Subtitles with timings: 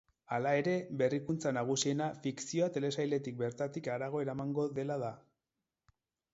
[0.35, 0.71] Hala ere,
[1.01, 5.15] berrikuntza nagusiena fikzioa telesailetik bertatik harago eramango dela da.